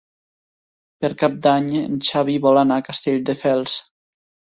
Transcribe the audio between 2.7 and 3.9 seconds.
a Castelldefels.